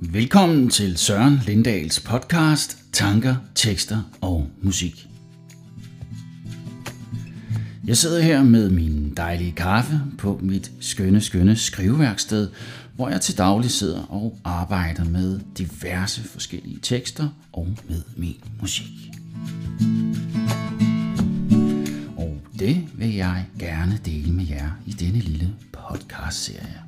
Velkommen 0.00 0.70
til 0.70 0.96
Søren 0.96 1.40
Lindals 1.46 2.00
podcast 2.00 2.78
Tanker, 2.92 3.36
Tekster 3.54 4.02
og 4.20 4.48
Musik. 4.62 5.08
Jeg 7.86 7.96
sidder 7.96 8.20
her 8.20 8.42
med 8.42 8.70
min 8.70 9.14
dejlige 9.16 9.52
kaffe 9.52 10.00
på 10.18 10.40
mit 10.42 10.72
skønne, 10.80 11.20
skønne 11.20 11.56
skriveværksted, 11.56 12.48
hvor 12.96 13.08
jeg 13.08 13.20
til 13.20 13.38
daglig 13.38 13.70
sidder 13.70 14.02
og 14.02 14.38
arbejder 14.44 15.04
med 15.04 15.40
diverse 15.58 16.22
forskellige 16.22 16.78
tekster 16.82 17.28
og 17.52 17.68
med 17.88 18.02
min 18.16 18.36
musik. 18.60 19.11
Det 22.62 22.88
vil 22.94 23.14
jeg 23.14 23.46
gerne 23.58 24.00
dele 24.04 24.32
med 24.32 24.46
jer 24.46 24.70
i 24.86 24.90
denne 24.90 25.18
lille 25.18 25.48
podcast-serie. 25.72 26.82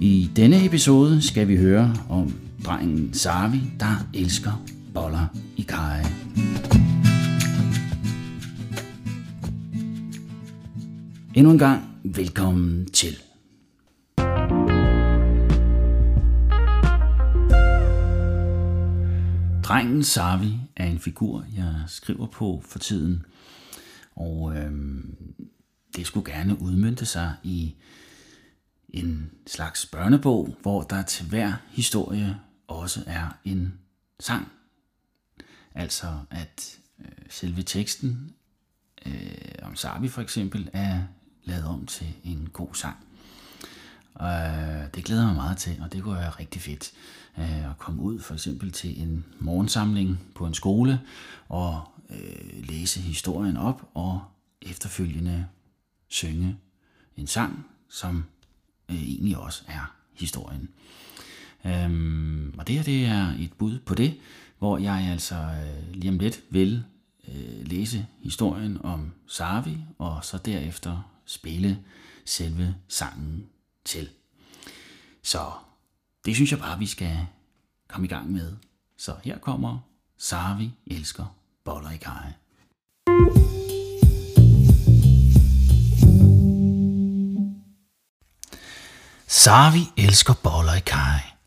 I 0.00 0.30
denne 0.36 0.64
episode 0.64 1.22
skal 1.22 1.48
vi 1.48 1.56
høre 1.56 1.96
om 2.08 2.34
drengen 2.64 3.14
Savi, 3.14 3.60
der 3.80 4.06
elsker 4.14 4.64
boller 4.94 5.26
i 5.56 5.62
kaj. 5.62 6.04
Endnu 11.34 11.52
en 11.52 11.58
gang 11.58 11.82
velkommen 12.04 12.86
til. 12.92 13.29
Drengen 19.70 20.04
Savi 20.04 20.60
er 20.76 20.86
en 20.86 20.98
figur, 20.98 21.44
jeg 21.56 21.74
skriver 21.86 22.26
på 22.26 22.62
for 22.66 22.78
tiden, 22.78 23.26
og 24.16 24.56
øh, 24.56 24.72
det 25.96 26.06
skulle 26.06 26.32
gerne 26.32 26.60
udmyndte 26.60 27.06
sig 27.06 27.34
i 27.42 27.74
en 28.88 29.30
slags 29.46 29.86
børnebog, 29.86 30.56
hvor 30.62 30.82
der 30.82 31.02
til 31.02 31.26
hver 31.26 31.52
historie 31.68 32.40
også 32.68 33.00
er 33.06 33.38
en 33.44 33.78
sang. 34.20 34.48
Altså 35.74 36.06
at 36.30 36.78
øh, 37.00 37.06
selve 37.28 37.62
teksten 37.62 38.34
øh, 39.06 39.12
om 39.62 39.76
Sabi 39.76 40.08
for 40.08 40.22
eksempel 40.22 40.70
er 40.72 41.02
lavet 41.44 41.64
om 41.64 41.86
til 41.86 42.14
en 42.24 42.48
god 42.52 42.74
sang. 42.74 42.96
Og 44.14 44.30
øh, 44.30 44.94
det 44.94 45.04
glæder 45.04 45.26
mig 45.26 45.34
meget 45.34 45.58
til, 45.58 45.80
og 45.82 45.92
det 45.92 46.02
kunne 46.02 46.16
være 46.16 46.30
rigtig 46.30 46.62
fedt 46.62 46.92
øh, 47.40 47.70
at 47.70 47.78
komme 47.78 48.02
ud 48.02 48.20
for 48.20 48.34
eksempel 48.34 48.72
til 48.72 49.02
en 49.02 49.24
morgensamling 49.38 50.20
på 50.34 50.46
en 50.46 50.54
skole 50.54 51.00
og 51.48 51.82
øh, 52.10 52.68
læse 52.68 53.00
historien 53.00 53.56
op 53.56 53.90
og 53.94 54.22
efterfølgende 54.62 55.46
synge 56.08 56.56
en 57.16 57.26
sang, 57.26 57.66
som 57.88 58.24
øh, 58.90 59.02
egentlig 59.02 59.36
også 59.36 59.62
er 59.68 59.94
historien. 60.12 60.68
Øhm, 61.66 62.54
og 62.58 62.66
det 62.66 62.74
her 62.74 62.82
det 62.82 63.04
er 63.04 63.34
et 63.38 63.52
bud 63.52 63.78
på 63.78 63.94
det, 63.94 64.14
hvor 64.58 64.78
jeg 64.78 65.08
altså 65.10 65.34
øh, 65.34 65.94
lige 65.94 66.10
om 66.10 66.18
lidt 66.18 66.40
vil 66.50 66.84
øh, 67.28 67.66
læse 67.66 68.06
historien 68.22 68.78
om 68.84 69.12
Savi, 69.26 69.78
og 69.98 70.24
så 70.24 70.38
derefter 70.38 71.10
spille 71.26 71.78
selve 72.24 72.74
sangen 72.88 73.46
til. 73.84 74.08
Så 75.22 75.50
det 76.24 76.34
synes 76.34 76.50
jeg 76.50 76.58
bare, 76.58 76.78
vi 76.78 76.86
skal 76.86 77.26
komme 77.88 78.06
i 78.06 78.08
gang 78.08 78.32
med. 78.32 78.56
Så 78.96 79.14
her 79.24 79.38
kommer 79.38 79.78
Savi 80.18 80.72
elsker 80.86 81.36
boller 81.64 81.90
i 81.90 81.96
kaj. 81.96 82.32
Savi 89.26 89.80
elsker 89.96 90.34
boller 90.42 90.74
i 90.74 90.80
kaj. 90.80 91.39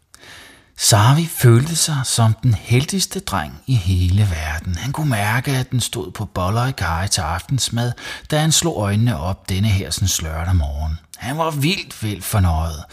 Savi 0.78 1.28
følte 1.28 1.76
sig 1.76 2.02
som 2.04 2.34
den 2.44 2.54
heldigste 2.54 3.20
dreng 3.20 3.62
i 3.68 3.76
hele 3.76 4.30
verden. 4.30 4.76
Han 4.76 4.92
kunne 4.92 5.10
mærke, 5.10 5.52
at 5.52 5.72
den 5.72 5.80
stod 5.80 6.12
på 6.12 6.26
boller 6.26 6.66
i 6.66 6.72
kaj 6.72 7.08
til 7.08 7.22
aftensmad, 7.22 7.92
da 8.32 8.40
han 8.40 8.52
slog 8.52 8.78
øjnene 8.78 9.20
op 9.20 9.50
denne 9.50 9.68
her 9.68 9.92
sådan 9.92 10.10
lørdag 10.22 10.56
morgen. 10.56 11.00
Han 11.18 11.38
var 11.38 11.52
vildt, 11.52 12.04
vildt 12.04 12.24
fornøjet. 12.24 12.84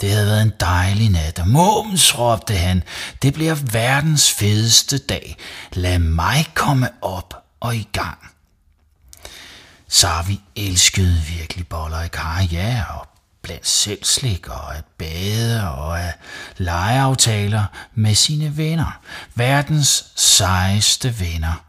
Det 0.00 0.10
havde 0.10 0.26
været 0.26 0.42
en 0.42 0.52
dejlig 0.60 1.10
nat, 1.10 1.38
og 1.38 1.48
mums, 1.48 2.18
råbte 2.18 2.54
han, 2.54 2.82
det 3.22 3.34
bliver 3.34 3.54
verdens 3.54 4.32
fedeste 4.32 4.98
dag. 4.98 5.36
Lad 5.72 5.98
mig 5.98 6.46
komme 6.54 6.88
op 7.02 7.34
og 7.60 7.76
i 7.76 7.88
gang. 7.92 8.18
Savi 9.88 10.40
elskede 10.56 11.22
virkelig 11.38 11.68
boller 11.68 12.02
i 12.02 12.08
kaj, 12.08 12.48
ja, 12.52 12.84
og 12.88 13.08
blandt 13.46 13.66
selvslik 13.66 14.48
og 14.48 14.76
at 14.76 14.84
bade 14.98 15.70
og 15.70 16.00
at 16.00 16.14
legeaftaler 16.56 17.64
med 17.94 18.14
sine 18.14 18.56
venner. 18.56 19.00
Verdens 19.34 20.04
sejeste 20.16 21.20
venner. 21.20 21.64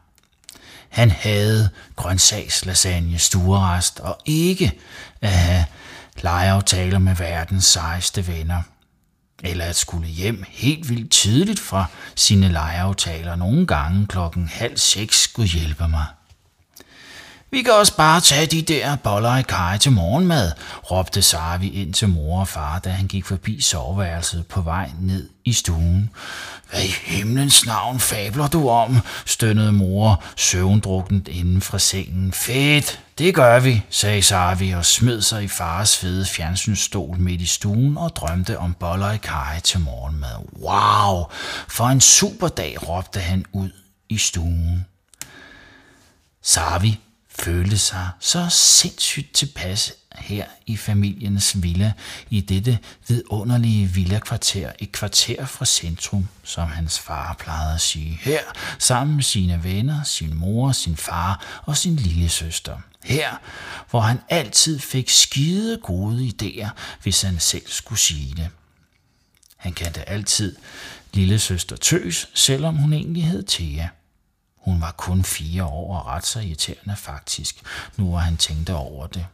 Han 0.90 1.12
havde 1.12 1.70
grøntsagslasagne 1.96 3.20
stuerest 3.20 4.00
og 4.00 4.18
ikke 4.26 4.80
at 5.22 5.32
have 5.32 5.66
legeaftaler 6.22 7.00
med 7.00 7.16
verdens 7.16 7.66
sejeste 7.66 8.28
venner. 8.28 8.62
Eller 9.44 9.66
at 9.66 9.76
skulle 9.76 10.08
hjem 10.08 10.44
helt 10.48 10.90
vildt 10.90 11.12
tidligt 11.12 11.60
fra 11.60 11.86
sine 12.16 12.50
legeaftaler. 12.50 13.36
Nogle 13.36 13.68
gange 13.68 14.08
klokken 14.08 14.48
halv 14.48 14.78
seks 14.78 15.22
skulle 15.22 15.50
hjælpe 15.50 15.88
mig. 15.88 16.06
Vi 17.52 17.62
kan 17.62 17.74
også 17.74 17.96
bare 17.96 18.22
tage 18.22 18.46
de 18.46 18.62
der 18.62 18.96
boller 18.96 19.38
i 19.38 19.42
kaj 19.42 19.78
til 19.78 19.92
morgenmad, 19.92 20.52
råbte 20.92 21.22
Sarvi 21.22 21.70
ind 21.70 21.94
til 21.94 22.10
mor 22.10 22.40
og 22.40 22.48
far, 22.48 22.80
da 22.80 22.90
han 22.90 23.08
gik 23.08 23.26
forbi 23.26 23.62
soveværelset 23.62 24.48
på 24.48 24.62
vej 24.62 24.90
ned 25.00 25.30
i 25.46 25.54
stuen. 25.54 26.10
Hvad 26.70 26.82
i 26.84 26.94
himlens 27.06 27.66
navn 27.66 28.00
fabler 28.00 28.48
du 28.48 28.70
om? 28.70 29.00
stønnede 29.26 29.72
mor, 29.72 30.24
søvndruknet 30.36 31.28
inden 31.28 31.62
fra 31.62 31.80
sengen. 31.80 32.34
Fedt, 32.34 33.00
det 33.18 33.36
gør 33.36 33.60
vi, 33.60 33.84
sagde 33.90 34.22
Sarvi 34.22 34.72
og 34.72 34.86
smed 34.86 35.22
sig 35.22 35.44
i 35.44 35.48
fars 35.48 35.98
fede 35.98 36.26
fjernsynsstol 36.26 37.18
midt 37.20 37.42
i 37.42 37.46
stuen 37.46 37.98
og 37.98 38.16
drømte 38.16 38.60
om 38.60 38.74
boller 38.74 39.12
i 39.12 39.18
kaj 39.18 39.60
til 39.60 39.80
morgenmad. 39.80 40.38
Wow, 40.62 41.26
for 41.68 41.86
en 41.86 42.02
super 42.02 42.48
dag, 42.48 42.90
råbte 42.90 43.20
han 43.20 43.46
ud 43.54 43.70
i 44.10 44.18
stuen. 44.18 44.86
Sarvi 46.44 47.00
følte 47.40 47.78
sig 47.78 48.10
så 48.20 48.50
sindssygt 48.50 49.34
tilpas 49.34 49.94
her 50.16 50.46
i 50.66 50.78
familiens 50.78 51.64
villa, 51.64 51.94
i 52.30 52.42
dette 52.42 52.80
vidunderlige 53.08 53.88
villakvarter, 53.88 54.72
et 54.80 54.92
kvarter 54.92 55.46
fra 55.46 55.66
centrum, 55.66 56.28
som 56.44 56.68
hans 56.68 57.00
far 57.00 57.36
plejede 57.40 57.74
at 57.74 57.82
sige. 57.82 58.20
Her, 58.22 58.40
sammen 58.80 59.16
med 59.16 59.24
sine 59.24 59.64
venner, 59.64 60.04
sin 60.04 60.36
mor, 60.36 60.72
sin 60.72 60.98
far 60.98 61.62
og 61.66 61.78
sin 61.78 61.96
lille 61.96 62.30
søster. 62.30 62.78
Her, 63.04 63.38
hvor 63.90 64.00
han 64.00 64.20
altid 64.30 64.80
fik 64.80 65.10
skide 65.10 65.78
gode 65.84 66.34
idéer, 66.42 66.70
hvis 67.04 67.22
han 67.22 67.40
selv 67.40 67.68
skulle 67.68 68.00
sige 68.00 68.36
det. 68.36 68.50
Han 69.58 69.74
kendte 69.74 70.10
altid 70.10 70.56
lille 71.14 71.40
søster 71.40 71.76
Tøs, 71.76 72.30
selvom 72.34 72.76
hun 72.76 72.94
egentlig 72.94 73.26
hed 73.26 73.44
Thea. 73.44 73.88
Hun 74.68 74.82
var 74.82 74.92
kun 74.92 75.24
fire 75.24 75.66
år 75.66 75.98
og 75.98 76.06
ret 76.06 76.26
så 76.26 76.40
irriterende 76.40 76.96
faktisk, 76.96 77.62
nu 77.98 78.10
hvor 78.10 78.18
han 78.18 78.38
tænkte 78.38 78.76
over 78.76 79.08
det. 79.08 79.26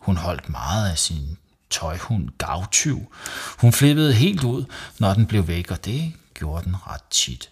Hun 0.00 0.16
holdt 0.16 0.48
meget 0.48 0.90
af 0.90 0.98
sin 0.98 1.38
tøjhund 1.70 2.28
Gavtyv. 2.38 3.12
Hun 3.58 3.72
flippede 3.72 4.14
helt 4.14 4.44
ud, 4.44 4.64
når 4.98 5.14
den 5.14 5.26
blev 5.26 5.48
væk, 5.48 5.70
og 5.70 5.84
det 5.84 6.12
gjorde 6.34 6.64
den 6.64 6.76
ret 6.86 7.02
tit. 7.10 7.50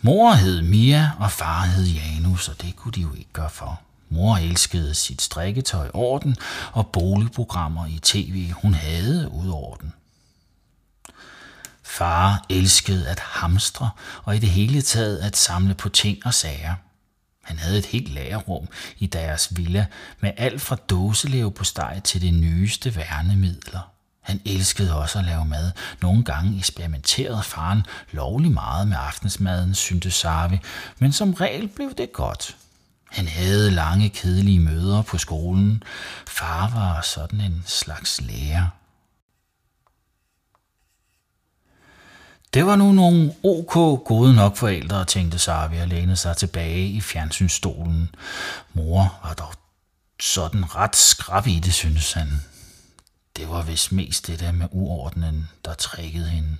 Mor 0.00 0.32
hed 0.32 0.62
Mia, 0.62 1.10
og 1.18 1.30
far 1.30 1.62
hed 1.62 1.86
Janus, 1.86 2.48
og 2.48 2.62
det 2.62 2.76
kunne 2.76 2.92
de 2.92 3.00
jo 3.00 3.14
ikke 3.14 3.32
gøre 3.32 3.50
for. 3.50 3.80
Mor 4.08 4.36
elskede 4.36 4.94
sit 4.94 5.22
strikketøj 5.22 5.90
orden 5.94 6.36
og 6.72 6.86
boligprogrammer 6.86 7.86
i 7.86 7.98
tv, 8.02 8.50
hun 8.52 8.74
havde 8.74 9.30
ud 9.30 9.48
over 9.48 9.76
den. 9.76 9.92
Far 11.98 12.46
elskede 12.50 13.08
at 13.08 13.20
hamstre 13.20 13.90
og 14.24 14.36
i 14.36 14.38
det 14.38 14.48
hele 14.48 14.82
taget 14.82 15.18
at 15.18 15.36
samle 15.36 15.74
på 15.74 15.88
ting 15.88 16.26
og 16.26 16.34
sager. 16.34 16.74
Han 17.42 17.58
havde 17.58 17.78
et 17.78 17.86
helt 17.86 18.08
lagerrum 18.08 18.68
i 18.98 19.06
deres 19.06 19.56
villa 19.56 19.86
med 20.20 20.32
alt 20.36 20.60
fra 20.60 20.76
dåselev 20.76 21.52
på 21.52 21.64
steg 21.64 22.00
til 22.04 22.22
de 22.22 22.30
nyeste 22.30 22.96
værnemidler. 22.96 23.90
Han 24.20 24.40
elskede 24.44 24.98
også 24.98 25.18
at 25.18 25.24
lave 25.24 25.44
mad. 25.44 25.72
Nogle 26.02 26.24
gange 26.24 26.58
eksperimenterede 26.58 27.42
faren 27.42 27.86
lovlig 28.12 28.52
meget 28.52 28.88
med 28.88 28.96
aftensmaden, 29.00 29.74
syntes 29.74 30.14
Sarvi, 30.14 30.58
men 30.98 31.12
som 31.12 31.34
regel 31.34 31.68
blev 31.68 31.94
det 31.94 32.12
godt. 32.12 32.56
Han 33.10 33.28
havde 33.28 33.70
lange, 33.70 34.08
kedelige 34.08 34.60
møder 34.60 35.02
på 35.02 35.18
skolen. 35.18 35.82
Far 36.26 36.70
var 36.74 37.00
sådan 37.00 37.40
en 37.40 37.62
slags 37.66 38.20
lærer. 38.20 38.66
Det 42.54 42.66
var 42.66 42.76
nu 42.76 42.92
nogle 42.92 43.34
ok 43.42 44.04
gode 44.04 44.34
nok 44.34 44.56
forældre, 44.56 45.04
tænkte 45.04 45.38
Sarvi 45.38 45.78
og 45.78 45.88
lænede 45.88 46.16
sig 46.16 46.36
tilbage 46.36 46.88
i 46.88 47.00
fjernsynsstolen. 47.00 48.14
Mor 48.72 49.18
var 49.22 49.34
dog 49.34 49.52
sådan 50.20 50.74
ret 50.76 50.96
skrab 50.96 51.46
i 51.46 51.58
det, 51.58 51.74
synes 51.74 52.12
han. 52.12 52.28
Det 53.36 53.48
var 53.48 53.62
vist 53.62 53.92
mest 53.92 54.26
det 54.26 54.40
der 54.40 54.52
med 54.52 54.66
uordenen, 54.70 55.48
der 55.64 55.74
trækkede 55.74 56.28
hende. 56.28 56.56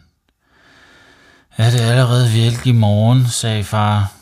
Er 1.57 1.71
det 1.71 1.81
allerede 1.81 2.31
virkelig 2.31 2.75
morgen, 2.75 3.29
sagde 3.29 3.65
far. 3.65 4.13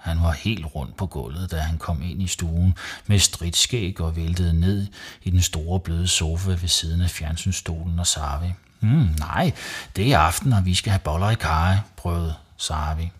Han 0.00 0.22
var 0.22 0.32
helt 0.32 0.66
rundt 0.74 0.96
på 0.96 1.06
gulvet, 1.06 1.50
da 1.50 1.58
han 1.58 1.78
kom 1.78 2.02
ind 2.02 2.22
i 2.22 2.26
stuen 2.26 2.74
med 3.06 3.18
stridskæg 3.18 4.00
og 4.00 4.16
væltede 4.16 4.60
ned 4.60 4.86
i 5.22 5.30
den 5.30 5.42
store 5.42 5.80
bløde 5.80 6.08
sofa 6.08 6.50
ved 6.50 6.68
siden 6.68 7.00
af 7.00 7.10
fjernsynsstolen 7.10 7.98
og 7.98 8.06
Sarvi. 8.06 8.52
Mm, 8.80 9.08
nej, 9.18 9.52
det 9.96 10.12
er 10.12 10.18
aften, 10.18 10.52
og 10.52 10.64
vi 10.64 10.74
skal 10.74 10.90
have 10.90 11.00
boller 11.00 11.30
i 11.30 11.34
kaj, 11.34 11.76
prøvede 11.96 12.34
Sarvi. 12.56 13.12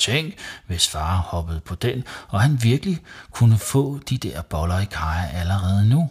Tænk, 0.00 0.34
hvis 0.66 0.88
far 0.88 1.16
hoppede 1.16 1.60
på 1.60 1.74
den, 1.74 2.04
og 2.28 2.40
han 2.40 2.62
virkelig 2.62 2.98
kunne 3.30 3.58
få 3.58 4.00
de 4.10 4.18
der 4.18 4.42
boller 4.42 4.78
i 4.78 4.84
kaj 4.84 5.30
allerede 5.32 5.88
nu. 5.88 6.10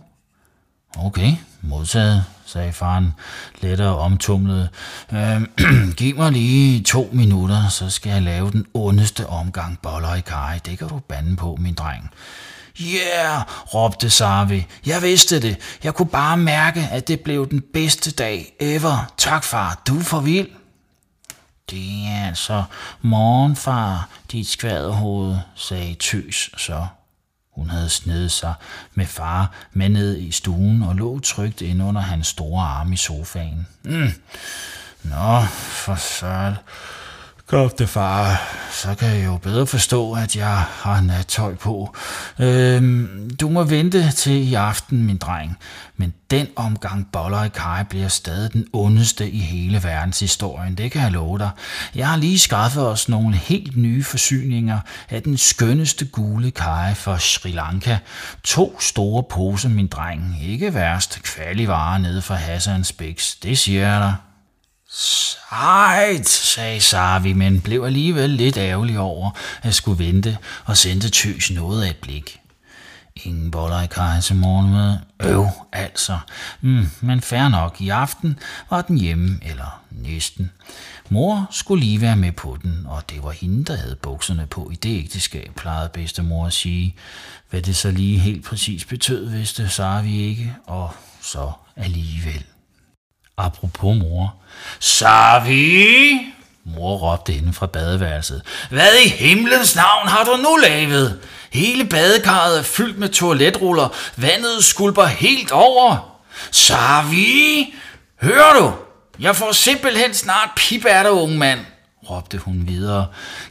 Okay, 0.98 1.36
modtaget, 1.62 2.26
sagde 2.46 2.74
faren, 2.74 3.14
lettere 3.62 3.98
omtumlet. 3.98 4.70
Øh, 5.12 5.42
giv 5.98 6.16
mig 6.16 6.32
lige 6.32 6.84
to 6.84 7.10
minutter, 7.14 7.68
så 7.68 7.90
skal 7.90 8.12
jeg 8.12 8.22
lave 8.22 8.52
den 8.52 8.66
ondeste 8.74 9.28
omgang 9.28 9.80
boller 9.82 10.16
i 10.16 10.22
kaj. 10.22 10.60
Det 10.66 10.78
kan 10.78 10.88
du 10.88 11.00
bande 11.00 11.36
på, 11.36 11.58
min 11.60 11.74
dreng. 11.74 12.12
Yeah, 12.82 13.42
råbte 13.74 14.10
Sarvi. 14.10 14.66
Jeg 14.86 15.02
vidste 15.02 15.42
det. 15.42 15.58
Jeg 15.84 15.94
kunne 15.94 16.10
bare 16.10 16.38
mærke, 16.38 16.90
at 16.92 17.08
det 17.08 17.20
blev 17.20 17.50
den 17.50 17.62
bedste 17.74 18.12
dag 18.12 18.54
ever. 18.60 19.14
Tak, 19.18 19.44
far. 19.44 19.82
Du 19.88 20.00
er 20.00 20.04
for 20.04 20.20
vild. 20.20 20.48
Det 21.70 22.08
er 22.08 22.28
altså 22.28 22.64
morgenfar, 23.02 24.10
dit 24.32 24.48
skvaderhoved, 24.48 25.38
sagde 25.56 25.96
Tøs 25.96 26.50
så. 26.58 26.88
Hun 27.56 27.70
havde 27.70 27.90
snedet 27.90 28.32
sig 28.32 28.54
med 28.94 29.06
far 29.06 29.52
med 29.74 29.90
ned 29.90 30.18
i 30.18 30.32
stuen 30.32 30.84
og 30.84 30.96
lå 30.96 31.20
trygt 31.20 31.62
ind 31.62 31.84
under 31.84 32.02
hans 32.02 32.28
store 32.28 32.68
arm 32.68 32.94
i 32.94 32.98
sofaen. 32.98 33.68
Mm. 33.84 34.12
Nå, 35.04 35.42
for 35.70 35.96
søren. 35.96 36.56
Kofte 37.48 37.78
det, 37.84 37.90
far. 37.90 38.42
Så 38.72 38.96
kan 38.96 39.10
jeg 39.10 39.26
jo 39.26 39.38
bedre 39.38 39.68
forstå, 39.68 40.14
at 40.14 40.36
jeg 40.36 40.58
har 40.58 41.02
nattøj 41.02 41.56
på. 41.56 41.96
Øhm, 42.40 43.30
du 43.42 43.50
må 43.50 43.64
vente 43.64 44.12
til 44.12 44.50
i 44.50 44.54
aften, 44.54 45.04
min 45.06 45.18
dreng. 45.18 45.58
Men 45.98 46.14
den 46.32 46.48
omgang 46.56 47.08
boller 47.12 47.44
i 47.44 47.50
kaj 47.50 47.84
bliver 47.84 48.08
stadig 48.08 48.54
den 48.54 48.68
ondeste 48.74 49.30
i 49.30 49.40
hele 49.40 49.84
verdenshistorien. 49.84 50.76
Det 50.76 50.92
kan 50.92 51.02
jeg 51.02 51.12
love 51.12 51.40
dig. 51.40 51.50
Jeg 51.96 52.08
har 52.08 52.18
lige 52.18 52.40
skaffet 52.40 52.88
os 52.88 53.10
nogle 53.10 53.36
helt 53.36 53.78
nye 53.78 54.04
forsyninger 54.04 54.80
af 55.10 55.24
den 55.24 55.38
skønneste 55.38 56.06
gule 56.06 56.52
kaj 56.52 56.94
fra 56.94 57.20
Sri 57.20 57.52
Lanka. 57.52 57.98
To 58.44 58.80
store 58.80 59.24
poser, 59.24 59.70
min 59.70 59.88
dreng. 59.88 60.38
Ikke 60.44 60.74
værst. 60.74 61.20
Kvalivare 61.24 62.00
nede 62.00 62.22
fra 62.22 62.36
Hassans 62.36 62.92
Bæks, 62.92 63.36
Det 63.36 63.58
siger 63.58 63.88
jeg 63.88 64.02
dig. 64.02 64.16
Sejt, 64.98 66.30
sagde 66.30 66.82
Sarvi, 66.82 67.34
men 67.34 67.62
blev 67.62 67.84
alligevel 67.84 68.30
lidt 68.30 68.58
ærgerlig 68.58 69.00
over 69.00 69.32
at 69.62 69.76
skulle 69.76 70.06
vente 70.06 70.38
og 70.66 70.78
sendte 70.78 71.10
Tøs 71.10 71.52
noget 71.52 71.84
af 71.84 71.90
et 71.90 71.98
blik. 71.98 72.40
Ingen 73.16 73.52
boller 73.52 73.82
i 73.82 73.88
kaj 73.88 74.22
til 74.22 74.36
morgenmad. 74.36 74.98
Øv, 75.20 75.48
altså. 75.72 76.20
Mm, 76.62 76.90
men 77.02 77.22
fair 77.22 77.48
nok, 77.48 77.82
i 77.82 77.90
aften 77.90 78.40
var 78.70 78.82
den 78.82 78.98
hjemme, 78.98 79.40
eller 79.42 79.82
næsten. 79.92 80.52
Mor 81.10 81.48
skulle 81.52 81.86
lige 81.86 82.02
være 82.02 82.16
med 82.16 82.32
på 82.32 82.58
den, 82.64 82.86
og 82.88 83.10
det 83.10 83.24
var 83.24 83.32
hende, 83.32 83.66
der 83.66 83.76
havde 83.76 83.96
bukserne 83.96 84.48
på 84.48 84.70
i 84.72 84.76
det 84.76 85.04
ægteskab, 85.04 85.52
plejede 85.56 85.90
bedstemor 85.90 86.48
at 86.48 86.54
sige. 86.54 86.96
Hvad 87.50 87.62
det 87.62 87.76
så 87.76 87.92
lige 87.92 88.20
helt 88.20 88.46
præcis 88.46 88.86
betød, 88.86 89.30
vidste 89.30 89.70
Sarvi 89.70 90.22
ikke, 90.22 90.56
og 90.66 90.94
så 91.22 91.52
alligevel. 91.76 92.45
Apropos 93.38 93.96
mor. 93.96 94.36
Savi! 94.80 96.20
Mor 96.66 96.98
råbte 96.98 97.34
inden 97.34 97.54
fra 97.54 97.66
badeværelset. 97.66 98.42
Hvad 98.70 98.94
i 99.06 99.10
himlens 99.10 99.76
navn 99.76 100.08
har 100.08 100.24
du 100.24 100.38
nu 100.38 100.56
lavet? 100.56 101.20
Hele 101.52 101.86
badekarret 101.86 102.60
er 102.60 102.64
fyldt 102.64 102.98
med 102.98 103.10
toiletruller. 103.10 103.90
Vandet 104.16 104.64
skulper 104.64 105.06
helt 105.06 105.52
over. 105.52 106.18
Savi! 106.52 107.74
Hører 108.22 108.54
du? 108.60 108.74
Jeg 109.20 109.36
får 109.36 109.52
simpelthen 109.52 110.14
snart 110.14 110.50
pip 110.56 110.86
af 110.86 111.04
dig, 111.04 111.12
unge 111.12 111.38
mand 111.38 111.60
råbte 112.10 112.38
hun 112.38 112.68
videre 112.68 113.06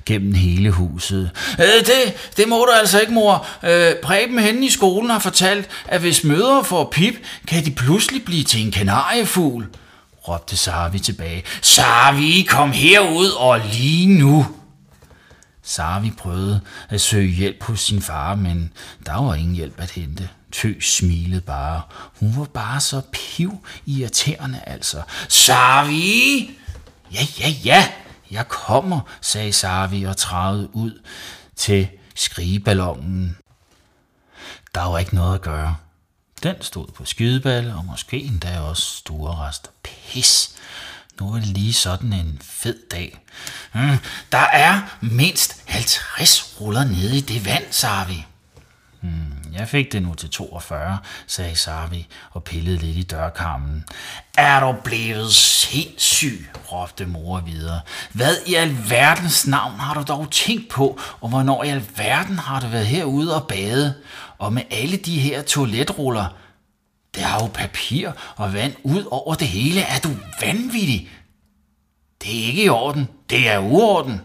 gennem 0.07 0.35
hele 0.35 0.71
huset. 0.71 1.31
Øh, 1.59 1.65
det, 1.87 2.33
det 2.37 2.49
må 2.49 2.57
du 2.57 2.71
altså 2.81 3.01
ikke, 3.01 3.13
mor. 3.13 3.47
Øh, 3.63 3.95
Preben 4.03 4.39
henne 4.39 4.67
i 4.67 4.71
skolen 4.71 5.11
har 5.11 5.19
fortalt, 5.19 5.69
at 5.89 6.01
hvis 6.01 6.25
mødre 6.25 6.65
får 6.65 6.89
pip, 6.93 7.15
kan 7.47 7.65
de 7.65 7.71
pludselig 7.71 8.25
blive 8.25 8.45
til 8.45 8.67
en 8.67 8.73
kanariefugl, 8.73 9.67
råbte 10.29 10.57
Sarvi 10.57 10.99
tilbage. 10.99 11.43
Sarvi, 11.63 12.47
kom 12.49 12.73
herud 12.73 13.29
og 13.29 13.61
lige 13.73 14.19
nu. 14.19 14.47
Sarvi 15.63 16.11
prøvede 16.11 16.61
at 16.89 17.01
søge 17.01 17.29
hjælp 17.29 17.63
hos 17.63 17.81
sin 17.81 18.03
far, 18.03 18.35
men 18.35 18.73
der 19.07 19.25
var 19.25 19.35
ingen 19.35 19.55
hjælp 19.55 19.81
at 19.81 19.91
hente. 19.91 20.29
Tø 20.53 20.73
smilede 20.81 21.41
bare. 21.41 21.83
Hun 22.21 22.35
var 22.37 22.45
bare 22.45 22.81
så 22.81 23.01
piv 23.13 23.67
irriterende, 23.87 24.61
altså. 24.67 25.03
Sarvi! 25.29 26.51
Ja, 27.13 27.21
ja, 27.41 27.49
ja, 27.65 27.89
jeg 28.35 28.49
kommer, 28.49 29.01
sagde 29.21 29.53
Sarvi 29.53 30.03
og 30.03 30.17
travede 30.17 30.77
ud 30.77 31.03
til 31.57 31.89
skrigeballonen. 32.15 33.37
Der 34.75 34.83
var 34.83 34.99
ikke 34.99 35.15
noget 35.15 35.35
at 35.35 35.43
gøre. 35.43 35.77
Den 36.43 36.55
stod 36.61 36.87
på 36.87 37.05
skydeballe, 37.05 37.75
og 37.75 37.85
måske 37.85 38.23
endda 38.23 38.61
også 38.61 38.83
stuerrest. 38.83 39.71
Pis! 39.83 40.51
Nu 41.21 41.33
er 41.33 41.35
det 41.35 41.47
lige 41.47 41.73
sådan 41.73 42.13
en 42.13 42.39
fed 42.43 42.79
dag. 42.91 43.21
Mm, 43.75 43.99
der 44.33 44.39
er 44.39 44.99
mindst 45.01 45.63
50 45.67 46.57
ruller 46.61 46.85
nede 46.85 47.19
i 47.19 47.21
det 47.21 47.45
vand, 47.45 47.65
Sarvi. 47.71 48.27
Mm, 49.01 49.44
jeg 49.55 49.69
fik 49.69 49.93
det 49.93 50.03
nu 50.03 50.15
til 50.15 50.31
42, 50.31 50.99
sagde 51.27 51.57
Sarvi 51.57 52.07
og 52.31 52.45
pillede 52.45 52.77
lidt 52.77 52.97
i 52.97 53.03
dørkarmen. 53.03 53.85
Er 54.39 54.61
du 54.61 54.77
blevet 54.85 55.33
sindssyg, 55.33 56.47
råbte 56.73 57.07
mor 57.07 57.41
videre. 57.41 57.81
Hvad 58.13 58.37
i 58.47 58.55
alverdens 58.55 59.47
navn 59.47 59.81
har 59.81 59.95
du 59.95 60.03
dog 60.09 60.31
tænkt 60.31 60.69
på, 60.69 61.01
og 61.21 61.29
hvornår 61.29 61.65
i 61.65 61.69
alverden 61.69 62.39
har 62.39 62.61
du 62.61 62.67
været 62.67 62.87
herude 62.87 63.35
og 63.35 63.49
bade? 63.49 63.95
Og 64.39 64.53
med 64.53 64.63
alle 64.71 64.97
de 64.97 65.21
her 65.21 65.43
toiletruller, 65.43 66.27
der 67.15 67.23
har 67.23 67.41
jo 67.41 67.47
papir 67.47 68.11
og 68.37 68.55
vand 68.55 68.73
ud 68.83 69.05
over 69.11 69.35
det 69.35 69.49
hele. 69.49 69.81
Er 69.81 69.99
du 69.99 70.11
vanvittig? 70.41 71.11
Det 72.23 72.43
er 72.43 72.47
ikke 72.47 72.65
i 72.65 72.69
orden. 72.69 73.09
Det 73.31 73.49
er 73.49 73.59
uorden. 73.59 74.21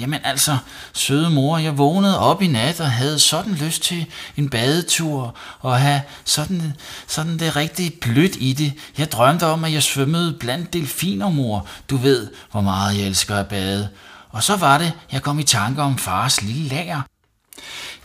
Jamen 0.00 0.20
altså, 0.24 0.56
søde 0.92 1.30
mor, 1.30 1.58
jeg 1.58 1.78
vågnede 1.78 2.18
op 2.18 2.42
i 2.42 2.46
nat 2.46 2.80
og 2.80 2.90
havde 2.90 3.18
sådan 3.18 3.54
lyst 3.54 3.82
til 3.82 4.06
en 4.36 4.48
badetur 4.48 5.36
og 5.60 5.80
have 5.80 6.02
sådan, 6.24 6.74
sådan 7.06 7.38
det 7.38 7.56
rigtig 7.56 7.92
blødt 8.00 8.36
i 8.36 8.52
det. 8.52 8.72
Jeg 8.98 9.12
drømte 9.12 9.46
om, 9.46 9.64
at 9.64 9.72
jeg 9.72 9.82
svømmede 9.82 10.32
blandt 10.32 10.72
delfiner, 10.72 11.28
mor. 11.28 11.66
Du 11.90 11.96
ved, 11.96 12.28
hvor 12.50 12.60
meget 12.60 12.98
jeg 12.98 13.06
elsker 13.06 13.36
at 13.36 13.48
bade. 13.48 13.88
Og 14.30 14.42
så 14.42 14.56
var 14.56 14.78
det, 14.78 14.92
jeg 15.12 15.22
kom 15.22 15.38
i 15.38 15.44
tanke 15.44 15.82
om 15.82 15.98
fars 15.98 16.42
lille 16.42 16.68
lager. 16.68 17.02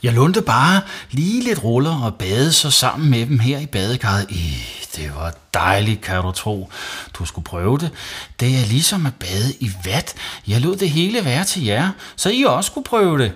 Jeg 0.04 0.14
lundte 0.14 0.42
bare 0.42 0.82
lige 1.12 1.44
lidt 1.44 1.64
ruller 1.64 2.04
og 2.04 2.16
badede 2.16 2.54
så 2.54 2.72
sammen 2.72 3.10
med 3.10 3.26
dem 3.26 3.40
her 3.40 3.60
i 3.60 3.66
badekarret. 3.66 4.26
I, 4.30 4.58
det 4.96 5.16
var 5.16 5.34
dejligt, 5.54 6.02
kan 6.02 6.22
du 6.22 6.32
tro. 6.32 6.72
Du 7.14 7.26
skulle 7.26 7.46
prøve 7.46 7.78
det. 7.78 7.92
Det 8.40 8.60
er 8.62 8.66
ligesom 8.66 9.06
at 9.06 9.14
bade 9.14 9.54
i 9.60 9.72
vat. 9.84 10.14
Jeg 10.48 10.62
lod 10.62 10.76
det 10.76 10.90
hele 10.90 11.26
være 11.26 11.44
til 11.46 11.64
jer, 11.64 11.92
så 12.16 12.30
I 12.30 12.44
også 12.44 12.68
skulle 12.68 12.86
prøve 12.86 13.20
det. 13.20 13.34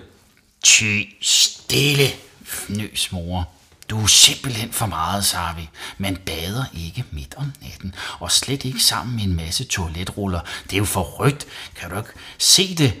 Ty 0.62 1.02
stille, 1.20 2.08
fnøs 2.44 3.12
mor. 3.12 3.48
Du 3.90 4.02
er 4.02 4.06
simpelthen 4.06 4.72
for 4.72 4.86
meget, 4.86 5.24
Savi. 5.24 5.68
Man 5.98 6.16
bader 6.16 6.64
ikke 6.74 7.04
midt 7.10 7.34
om 7.36 7.52
natten, 7.62 7.94
og 8.18 8.32
slet 8.32 8.64
ikke 8.64 8.82
sammen 8.82 9.16
med 9.16 9.24
en 9.24 9.36
masse 9.36 9.64
toiletruller. 9.64 10.40
Det 10.64 10.72
er 10.72 10.78
jo 10.78 10.84
for 10.84 11.02
rødt. 11.02 11.46
Kan 11.76 11.90
du 11.90 11.96
ikke 11.96 12.10
se 12.38 12.74
det? 12.74 12.92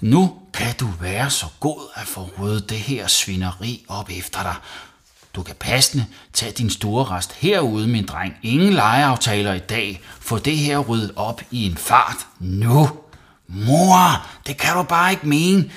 Nu 0.00 0.34
kan 0.54 0.74
du 0.80 0.88
være 1.00 1.30
så 1.30 1.46
god 1.60 1.80
at 1.94 2.06
få 2.06 2.30
ryddet 2.38 2.70
det 2.70 2.78
her 2.78 3.06
svineri 3.06 3.84
op 3.88 4.10
efter 4.10 4.42
dig. 4.42 4.54
Du 5.34 5.42
kan 5.42 5.54
passende 5.60 6.06
tage 6.32 6.52
din 6.52 6.70
store 6.70 7.04
rest 7.04 7.32
herude, 7.32 7.88
min 7.88 8.06
dreng. 8.06 8.34
Ingen 8.42 8.72
lejeaftaler 8.72 9.54
i 9.54 9.58
dag. 9.58 10.00
Få 10.20 10.38
det 10.38 10.56
her 10.56 10.78
ryddet 10.78 11.12
op 11.16 11.42
i 11.50 11.66
en 11.66 11.76
fart. 11.76 12.26
Nu! 12.40 12.88
Mor, 13.48 14.26
det 14.46 14.56
kan 14.56 14.76
du 14.76 14.82
bare 14.82 15.10
ikke 15.10 15.28
mene. 15.28 15.70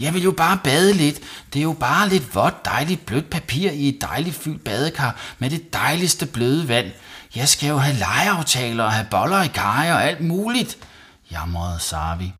Jeg 0.00 0.14
vil 0.14 0.22
jo 0.22 0.30
bare 0.30 0.58
bade 0.64 0.92
lidt. 0.92 1.20
Det 1.52 1.58
er 1.58 1.62
jo 1.62 1.72
bare 1.72 2.08
lidt 2.08 2.34
vådt, 2.34 2.64
dejligt 2.64 3.06
blødt 3.06 3.30
papir 3.30 3.70
i 3.70 3.88
et 3.88 4.00
dejligt 4.00 4.36
fyldt 4.36 4.64
badekar 4.64 5.16
med 5.38 5.50
det 5.50 5.72
dejligste 5.72 6.26
bløde 6.26 6.68
vand. 6.68 6.90
Jeg 7.36 7.48
skal 7.48 7.68
jo 7.68 7.78
have 7.78 7.96
lejeaftaler 7.96 8.84
og 8.84 8.92
have 8.92 9.06
boller 9.10 9.42
i 9.42 9.48
kaj 9.48 9.92
og 9.92 10.04
alt 10.04 10.20
muligt. 10.20 10.78
jamrede 11.30 11.80
Sarvi. 11.80 12.32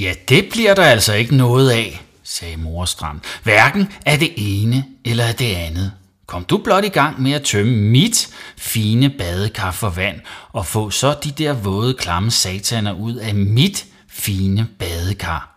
Ja, 0.00 0.14
det 0.28 0.48
bliver 0.50 0.74
der 0.74 0.84
altså 0.84 1.14
ikke 1.14 1.36
noget 1.36 1.70
af, 1.70 2.00
sagde 2.22 2.56
mor 2.56 2.84
stramt. 2.84 3.24
Hverken 3.42 3.92
af 4.06 4.18
det 4.18 4.32
ene 4.36 4.84
eller 5.04 5.24
af 5.24 5.34
det 5.34 5.54
andet. 5.54 5.92
Kom 6.26 6.44
du 6.44 6.58
blot 6.58 6.84
i 6.84 6.88
gang 6.88 7.22
med 7.22 7.32
at 7.32 7.42
tømme 7.42 7.76
mit 7.76 8.28
fine 8.56 9.10
badekar 9.10 9.70
for 9.70 9.90
vand, 9.90 10.20
og 10.52 10.66
få 10.66 10.90
så 10.90 11.16
de 11.24 11.30
der 11.30 11.52
våde, 11.52 11.94
klamme 11.94 12.30
sataner 12.30 12.92
ud 12.92 13.14
af 13.14 13.34
mit 13.34 13.86
fine 14.08 14.68
badekar. 14.78 15.54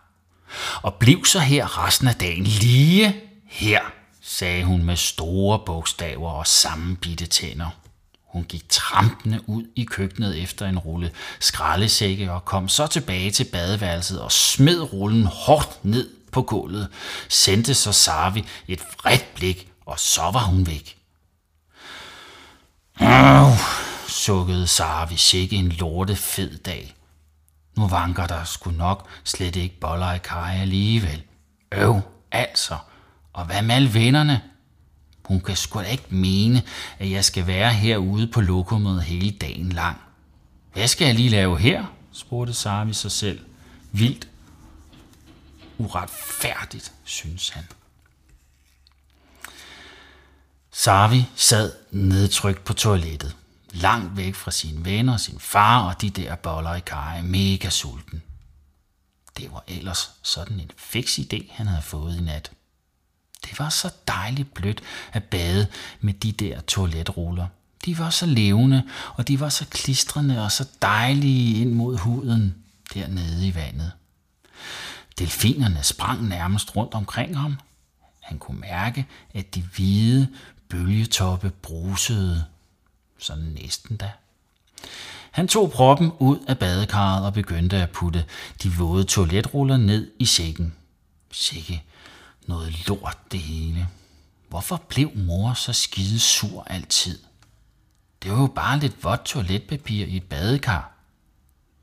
Og 0.82 0.94
bliv 0.94 1.24
så 1.24 1.38
her 1.38 1.86
resten 1.86 2.08
af 2.08 2.14
dagen 2.14 2.44
lige 2.44 3.16
her, 3.46 3.80
sagde 4.22 4.64
hun 4.64 4.84
med 4.84 4.96
store 4.96 5.58
bogstaver 5.66 6.30
og 6.30 6.46
sammenbitte 6.46 7.26
tænder. 7.26 7.81
Hun 8.32 8.44
gik 8.44 8.68
trampende 8.68 9.40
ud 9.46 9.64
i 9.76 9.84
køkkenet 9.84 10.42
efter 10.42 10.66
en 10.66 10.78
rulle 10.78 11.10
skraldesække 11.40 12.32
og 12.32 12.44
kom 12.44 12.68
så 12.68 12.86
tilbage 12.86 13.30
til 13.30 13.44
badeværelset 13.44 14.20
og 14.20 14.32
smed 14.32 14.92
rullen 14.92 15.26
hårdt 15.26 15.84
ned 15.84 16.10
på 16.30 16.42
gulvet, 16.42 16.88
sendte 17.28 17.74
så 17.74 17.92
Sarvi 17.92 18.44
et 18.68 18.80
vredt 19.02 19.34
blik, 19.34 19.68
og 19.86 20.00
så 20.00 20.22
var 20.22 20.44
hun 20.44 20.66
væk. 20.66 20.96
Åh, 23.00 23.58
sukkede 24.08 24.66
Sarvi 24.66 25.16
sikke 25.16 25.56
en 25.56 25.68
lorte 25.68 26.16
fed 26.16 26.58
dag. 26.58 26.94
Nu 27.76 27.88
vanker 27.88 28.26
der 28.26 28.44
sgu 28.44 28.70
nok 28.70 29.08
slet 29.24 29.56
ikke 29.56 29.80
boller 29.80 30.12
i 30.12 30.18
kaj 30.18 30.58
alligevel. 30.60 31.22
Øv, 31.72 32.00
altså. 32.30 32.76
Og 33.32 33.44
hvad 33.44 33.62
med 33.62 33.74
alle 33.74 33.94
vennerne? 33.94 34.40
Hun 35.24 35.40
kan 35.40 35.56
sgu 35.56 35.78
da 35.78 35.84
ikke 35.84 36.06
mene, 36.14 36.62
at 36.98 37.10
jeg 37.10 37.24
skal 37.24 37.46
være 37.46 37.72
herude 37.72 38.26
på 38.26 38.40
lokummet 38.40 39.02
hele 39.02 39.30
dagen 39.30 39.68
lang. 39.68 40.00
Hvad 40.72 40.88
skal 40.88 41.04
jeg 41.04 41.14
lige 41.14 41.28
lave 41.28 41.58
her? 41.58 41.84
spurgte 42.12 42.54
Sami 42.54 42.92
sig 42.92 43.10
selv. 43.10 43.40
Vildt. 43.92 44.28
Uretfærdigt, 45.78 46.92
synes 47.04 47.48
han. 47.48 47.64
Sarvi 50.72 51.26
sad 51.36 51.72
nedtrykt 51.90 52.64
på 52.64 52.72
toilettet, 52.72 53.36
langt 53.70 54.16
væk 54.16 54.34
fra 54.34 54.50
sine 54.50 54.84
venner, 54.84 55.16
sin 55.16 55.40
far 55.40 55.88
og 55.88 56.00
de 56.00 56.10
der 56.10 56.34
boller 56.34 56.74
i 56.74 56.80
kaj, 56.80 57.22
mega 57.22 57.70
sulten. 57.70 58.22
Det 59.36 59.52
var 59.52 59.64
ellers 59.68 60.10
sådan 60.22 60.60
en 60.60 60.70
fix 60.76 61.18
idé, 61.18 61.52
han 61.52 61.66
havde 61.66 61.82
fået 61.82 62.16
i 62.16 62.20
nat. 62.20 62.50
Det 63.44 63.58
var 63.58 63.68
så 63.68 63.90
dejligt 64.08 64.54
blødt 64.54 64.80
at 65.12 65.24
bade 65.24 65.66
med 66.00 66.14
de 66.14 66.32
der 66.32 66.60
toiletruller. 66.60 67.46
De 67.84 67.98
var 67.98 68.10
så 68.10 68.26
levende, 68.26 68.82
og 69.14 69.28
de 69.28 69.40
var 69.40 69.48
så 69.48 69.66
klistrende 69.70 70.44
og 70.44 70.52
så 70.52 70.68
dejlige 70.82 71.60
ind 71.60 71.72
mod 71.72 71.98
huden 71.98 72.54
dernede 72.94 73.46
i 73.46 73.54
vandet. 73.54 73.92
Delfinerne 75.18 75.82
sprang 75.82 76.28
nærmest 76.28 76.76
rundt 76.76 76.94
omkring 76.94 77.38
ham. 77.38 77.58
Han 78.20 78.38
kunne 78.38 78.60
mærke, 78.60 79.06
at 79.34 79.54
de 79.54 79.62
hvide 79.62 80.28
bølgetoppe 80.68 81.50
brusede. 81.50 82.44
Sådan 83.18 83.44
næsten 83.44 83.96
da. 83.96 84.10
Han 85.30 85.48
tog 85.48 85.70
proppen 85.70 86.12
ud 86.18 86.38
af 86.48 86.58
badekarret 86.58 87.26
og 87.26 87.34
begyndte 87.34 87.76
at 87.76 87.90
putte 87.90 88.24
de 88.62 88.72
våde 88.72 89.04
toiletruller 89.04 89.76
ned 89.76 90.10
i 90.18 90.24
sækken. 90.24 90.74
Sikke 91.30 91.82
noget 92.46 92.88
lort 92.88 93.18
det 93.32 93.40
hele. 93.40 93.88
Hvorfor 94.48 94.82
blev 94.88 95.10
mor 95.14 95.54
så 95.54 95.72
skide 95.72 96.20
sur 96.20 96.66
altid? 96.66 97.18
Det 98.22 98.32
var 98.32 98.40
jo 98.40 98.46
bare 98.46 98.78
lidt 98.78 99.04
vådt 99.04 99.24
toiletpapir 99.24 100.06
i 100.06 100.16
et 100.16 100.22
badekar. 100.22 100.92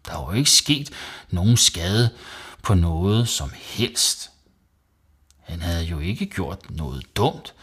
Der 0.05 0.17
var 0.17 0.31
jo 0.31 0.37
ikke 0.37 0.49
sket 0.49 0.89
nogen 1.29 1.57
skade 1.57 2.09
på 2.63 2.73
noget 2.73 3.27
som 3.27 3.51
helst. 3.55 4.29
Han 5.39 5.61
havde 5.61 5.83
jo 5.83 5.99
ikke 5.99 6.25
gjort 6.25 6.71
noget 6.71 7.15
dumt. 7.15 7.53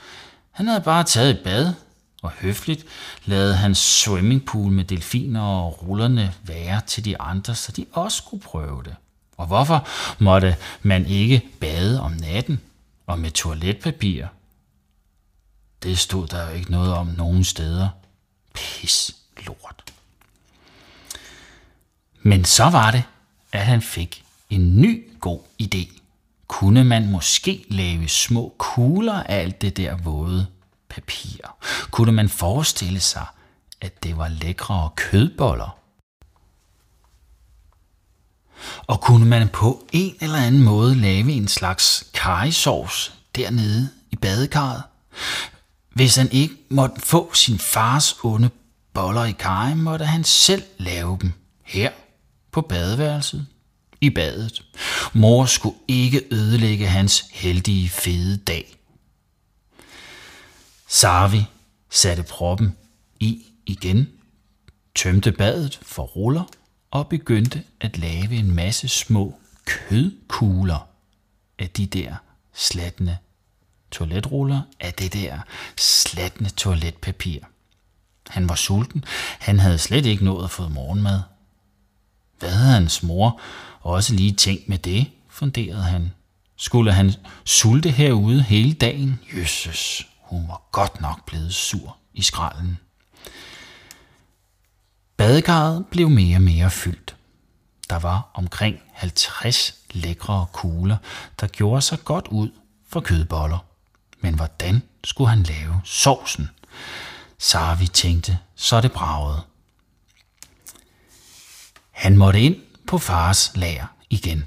Han 0.50 0.66
havde 0.66 0.80
bare 0.80 1.04
taget 1.04 1.30
et 1.30 1.40
bad, 1.44 1.74
og 2.22 2.30
høfligt 2.30 2.84
lavede 3.24 3.56
hans 3.56 3.78
swimmingpool 3.78 4.72
med 4.72 4.84
delfiner 4.84 5.42
og 5.42 5.82
rullerne 5.82 6.34
være 6.42 6.80
til 6.86 7.04
de 7.04 7.20
andre, 7.20 7.54
så 7.54 7.72
de 7.72 7.86
også 7.92 8.22
kunne 8.22 8.40
prøve 8.40 8.82
det. 8.82 8.96
Og 9.36 9.46
hvorfor 9.46 9.86
måtte 10.18 10.56
man 10.82 11.06
ikke 11.06 11.42
bade 11.60 12.00
om 12.00 12.12
natten 12.12 12.60
og 13.06 13.18
med 13.18 13.30
toiletpapir? 13.30 14.26
Det 15.82 15.98
stod 15.98 16.26
der 16.26 16.48
jo 16.48 16.54
ikke 16.54 16.70
noget 16.70 16.92
om 16.92 17.06
nogen 17.06 17.44
steder. 17.44 17.88
Pis 18.54 19.16
lort. 19.46 19.92
Men 22.22 22.44
så 22.44 22.64
var 22.64 22.90
det, 22.90 23.04
at 23.52 23.66
han 23.66 23.82
fik 23.82 24.24
en 24.50 24.80
ny 24.80 25.20
god 25.20 25.40
idé. 25.62 26.00
Kunne 26.46 26.84
man 26.84 27.10
måske 27.10 27.64
lave 27.68 28.08
små 28.08 28.54
kugler 28.58 29.22
af 29.22 29.36
alt 29.36 29.60
det 29.62 29.76
der 29.76 29.96
våde 29.96 30.46
papir? 30.88 31.56
Kunne 31.90 32.12
man 32.12 32.28
forestille 32.28 33.00
sig, 33.00 33.26
at 33.80 34.02
det 34.02 34.18
var 34.18 34.28
lækre 34.28 34.90
kødboller? 34.96 35.78
Og 38.86 39.00
kunne 39.00 39.26
man 39.26 39.48
på 39.48 39.86
en 39.92 40.14
eller 40.20 40.38
anden 40.38 40.62
måde 40.62 40.94
lave 40.94 41.32
en 41.32 41.48
slags 41.48 42.10
karisovs 42.14 43.14
dernede 43.36 43.88
i 44.10 44.16
badekarret? 44.16 44.82
Hvis 45.94 46.16
han 46.16 46.32
ikke 46.32 46.54
måtte 46.68 47.00
få 47.00 47.34
sin 47.34 47.58
fars 47.58 48.16
onde 48.24 48.50
boller 48.94 49.24
i 49.24 49.32
kaj, 49.32 49.74
måtte 49.74 50.04
han 50.04 50.24
selv 50.24 50.62
lave 50.78 51.18
dem 51.20 51.32
her 51.64 51.90
på 52.52 52.60
badeværelset 52.60 53.46
i 54.00 54.10
badet. 54.10 54.62
Mor 55.12 55.44
skulle 55.44 55.76
ikke 55.88 56.22
ødelægge 56.30 56.86
hans 56.86 57.24
heldige 57.32 57.88
fede 57.88 58.36
dag. 58.36 58.76
Sarvi 60.88 61.44
satte 61.90 62.22
proppen 62.22 62.76
i 63.20 63.46
igen, 63.66 64.08
tømte 64.94 65.32
badet 65.32 65.78
for 65.82 66.02
ruller 66.02 66.44
og 66.90 67.08
begyndte 67.08 67.62
at 67.80 67.98
lave 67.98 68.34
en 68.34 68.54
masse 68.54 68.88
små 68.88 69.34
kødkugler 69.64 70.88
af 71.58 71.70
de 71.70 71.86
der 71.86 72.14
slatne 72.54 73.18
toiletruller 73.90 74.60
af 74.80 74.94
det 74.94 75.12
der 75.12 75.38
slatne 75.76 76.48
toiletpapir. 76.48 77.40
Han 78.28 78.48
var 78.48 78.54
sulten. 78.54 79.04
Han 79.38 79.58
havde 79.58 79.78
slet 79.78 80.06
ikke 80.06 80.24
nået 80.24 80.44
at 80.44 80.50
få 80.50 80.68
morgenmad. 80.68 81.20
Hvad 82.38 82.50
havde 82.50 82.72
hans 82.72 83.02
mor 83.02 83.40
også 83.80 84.14
lige 84.14 84.32
tænkt 84.32 84.68
med 84.68 84.78
det, 84.78 85.06
funderede 85.28 85.82
han. 85.82 86.12
Skulle 86.56 86.92
han 86.92 87.12
sulte 87.44 87.90
herude 87.90 88.42
hele 88.42 88.72
dagen? 88.72 89.20
Jøsses, 89.34 90.06
hun 90.20 90.48
var 90.48 90.62
godt 90.72 91.00
nok 91.00 91.26
blevet 91.26 91.54
sur 91.54 91.96
i 92.14 92.22
skralden. 92.22 92.78
Badekarret 95.26 95.86
blev 95.90 96.10
mere 96.10 96.36
og 96.36 96.42
mere 96.42 96.70
fyldt. 96.70 97.16
Der 97.90 97.98
var 97.98 98.30
omkring 98.34 98.80
50 98.92 99.74
lækre 99.90 100.46
kugler, 100.52 100.96
der 101.40 101.46
gjorde 101.46 101.82
sig 101.82 102.04
godt 102.04 102.28
ud 102.28 102.50
for 102.88 103.00
kødboller. 103.00 103.58
Men 104.20 104.34
hvordan 104.34 104.82
skulle 105.04 105.30
han 105.30 105.42
lave 105.42 105.80
sovsen? 105.84 106.50
Sarvi 107.38 107.86
tænkte, 107.86 108.38
så 108.54 108.80
det 108.80 108.92
bragede. 108.92 109.42
Han 111.90 112.16
måtte 112.16 112.40
ind 112.40 112.56
på 112.86 112.98
fars 112.98 113.52
lager 113.54 113.86
igen. 114.10 114.44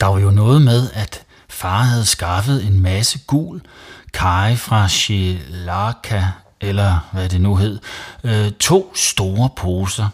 Der 0.00 0.06
var 0.06 0.18
jo 0.18 0.30
noget 0.30 0.62
med, 0.62 0.90
at 0.92 1.26
far 1.48 1.82
havde 1.82 2.06
skaffet 2.06 2.66
en 2.66 2.80
masse 2.80 3.18
gul 3.26 3.62
kaj 4.12 4.56
fra 4.56 4.88
Shilaka, 4.88 6.22
eller 6.60 7.08
hvad 7.12 7.28
det 7.28 7.40
nu 7.40 7.56
hed, 7.56 7.78
øh, 8.24 8.52
to 8.52 8.94
store 8.96 9.50
poser. 9.56 10.08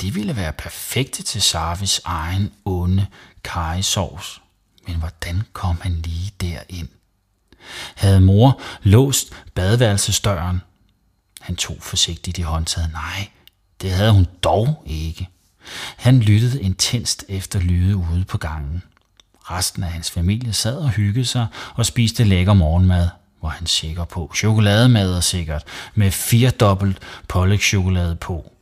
De 0.00 0.14
ville 0.14 0.36
være 0.36 0.52
perfekte 0.52 1.22
til 1.22 1.42
Sarvis 1.42 2.00
egen 2.04 2.52
onde 2.64 3.06
kajsovs. 3.44 4.40
Men 4.86 4.96
hvordan 4.96 5.42
kom 5.52 5.80
han 5.80 5.92
lige 5.92 6.32
derind? 6.40 6.88
Havde 7.94 8.20
mor 8.20 8.60
låst 8.82 9.32
badeværelsesdøren? 9.54 10.60
Han 11.40 11.56
tog 11.56 11.76
forsigtigt 11.80 12.38
i 12.38 12.42
håndtaget. 12.42 12.92
Nej, 12.92 13.28
det 13.82 13.90
havde 13.90 14.12
hun 14.12 14.26
dog 14.42 14.82
ikke. 14.86 15.28
Han 15.96 16.20
lyttede 16.20 16.62
intenst 16.62 17.24
efter 17.28 17.60
lyde 17.60 17.96
ude 17.96 18.24
på 18.24 18.38
gangen. 18.38 18.82
Resten 19.50 19.84
af 19.84 19.90
hans 19.90 20.10
familie 20.10 20.52
sad 20.52 20.76
og 20.76 20.90
hyggede 20.90 21.26
sig 21.26 21.46
og 21.74 21.86
spiste 21.86 22.24
lækker 22.24 22.52
morgenmad, 22.52 23.08
var 23.42 23.48
han 23.48 23.66
sikker 23.66 24.04
på. 24.04 24.30
Chokolademad 24.34 25.12
er 25.14 25.20
sikkert, 25.20 25.64
med 25.94 26.10
fire 26.10 26.50
dobbelt 26.50 26.98
pålægschokolade 27.28 28.16
på. 28.16 28.52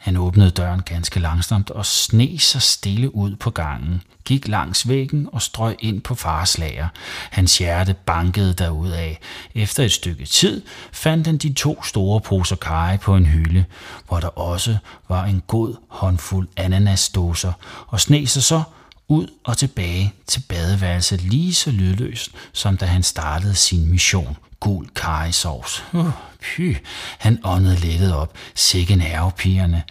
Han 0.00 0.16
åbnede 0.16 0.50
døren 0.50 0.82
ganske 0.82 1.20
langsomt 1.20 1.70
og 1.70 1.86
sne 1.86 2.38
sig 2.38 2.62
stille 2.62 3.14
ud 3.14 3.36
på 3.36 3.50
gangen, 3.50 4.02
gik 4.24 4.48
langs 4.48 4.88
væggen 4.88 5.28
og 5.32 5.42
strøg 5.42 5.76
ind 5.78 6.00
på 6.00 6.14
fars 6.14 6.58
lager. 6.58 6.88
Hans 7.30 7.58
hjerte 7.58 7.94
bankede 7.94 8.52
derudaf. 8.52 9.18
Efter 9.54 9.84
et 9.84 9.92
stykke 9.92 10.26
tid 10.26 10.62
fandt 10.92 11.26
han 11.26 11.38
de 11.38 11.52
to 11.52 11.82
store 11.82 12.20
poser 12.20 12.56
kage 12.56 12.98
på 12.98 13.16
en 13.16 13.26
hylde, 13.26 13.64
hvor 14.08 14.20
der 14.20 14.38
også 14.38 14.76
var 15.08 15.24
en 15.24 15.42
god 15.46 15.74
håndfuld 15.88 16.48
ananasdåser, 16.56 17.52
og 17.86 18.00
sne 18.00 18.26
sig 18.26 18.42
så 18.42 18.62
ud 19.10 19.26
og 19.44 19.58
tilbage 19.58 20.14
til 20.26 20.42
badeværelset 20.48 21.20
lige 21.20 21.54
så 21.54 21.70
lydløst, 21.70 22.30
som 22.52 22.76
da 22.76 22.86
han 22.86 23.02
startede 23.02 23.54
sin 23.54 23.90
mission. 23.90 24.36
Gul 24.60 24.88
karisovs. 24.88 25.84
Uh, 25.92 26.10
py. 26.40 26.76
Han 27.18 27.40
åndede 27.44 27.76
lettet 27.76 28.14
op. 28.14 28.34
Sikke 28.54 28.96
nervepigerne. 28.96 29.82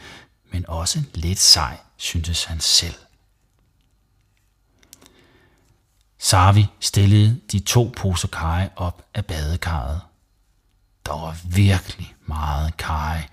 Men 0.52 0.66
også 0.68 1.04
lidt 1.14 1.40
sej, 1.40 1.78
syntes 1.98 2.44
han 2.44 2.60
selv. 2.60 2.96
Savi 6.20 6.68
stillede 6.80 7.40
de 7.52 7.60
to 7.60 7.94
poser 7.98 8.28
kaj 8.28 8.70
op 8.76 9.06
af 9.14 9.26
badekarret. 9.26 10.02
Der 11.06 11.12
var 11.12 11.38
virkelig 11.46 12.16
meget 12.26 12.78
kaj, 12.78 13.28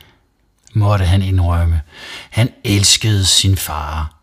måtte 0.73 1.07
han 1.07 1.23
indrømme. 1.23 1.83
Han 2.31 2.53
elskede 2.65 3.27
sin 3.27 3.57
far. 3.57 4.16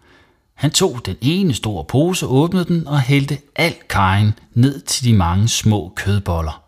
Han 0.63 0.71
tog 0.71 1.05
den 1.05 1.15
ene 1.21 1.53
store 1.53 1.85
pose, 1.85 2.25
åbnede 2.25 2.65
den 2.65 2.87
og 2.87 3.01
hældte 3.01 3.37
alt 3.55 3.87
kajen 3.87 4.33
ned 4.53 4.81
til 4.81 5.05
de 5.05 5.13
mange 5.13 5.47
små 5.47 5.93
kødboller. 5.95 6.63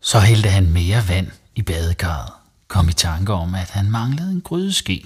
Så 0.00 0.20
hældte 0.20 0.48
han 0.48 0.70
mere 0.70 1.08
vand 1.08 1.26
i 1.54 1.62
badekarret, 1.62 2.32
kom 2.66 2.88
i 2.88 2.92
tanke 2.92 3.32
om, 3.32 3.54
at 3.54 3.70
han 3.70 3.90
manglede 3.90 4.30
en 4.30 4.40
grydeske. 4.40 5.02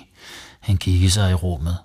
Han 0.61 0.77
kiggede 0.77 1.11
sig 1.11 1.31
i 1.31 1.35
rummet. 1.35 1.77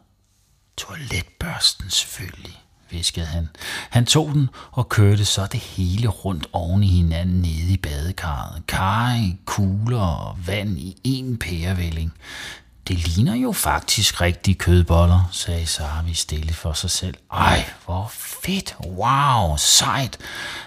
Toiletbørsten 0.77 1.89
selvfølgelig, 1.89 2.61
viskede 2.89 3.25
han. 3.25 3.49
Han 3.89 4.05
tog 4.05 4.33
den 4.33 4.49
og 4.71 4.89
kørte 4.89 5.25
så 5.25 5.47
det 5.51 5.59
hele 5.59 6.07
rundt 6.07 6.47
oven 6.53 6.83
i 6.83 6.87
hinanden 6.87 7.41
nede 7.41 7.73
i 7.73 7.77
badekarret. 7.77 8.67
Kaj, 8.67 9.19
kugler 9.45 9.99
og 9.99 10.37
vand 10.47 10.77
i 10.77 10.95
en 11.03 11.37
pærevælling. 11.37 12.13
Det 12.87 13.07
ligner 13.07 13.35
jo 13.35 13.51
faktisk 13.51 14.21
rigtige 14.21 14.55
kødboller, 14.55 15.29
sagde 15.31 15.65
Sarvi 15.65 16.13
stille 16.13 16.53
for 16.53 16.73
sig 16.73 16.89
selv. 16.89 17.15
Ej, 17.31 17.69
hvor 17.85 18.07
fedt, 18.13 18.75
wow, 18.85 19.55
sejt. 19.57 20.17